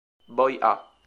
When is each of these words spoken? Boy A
Boy 0.27 0.57
A 0.63 0.79